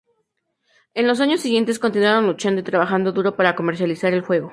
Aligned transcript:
En 0.95 1.07
los 1.07 1.19
años 1.19 1.41
siguientes, 1.41 1.77
continuaron 1.77 2.25
luchando 2.25 2.61
y 2.61 2.63
trabajando 2.63 3.11
duro 3.11 3.35
para 3.35 3.55
comercializar 3.55 4.13
el 4.15 4.21
juego. 4.21 4.49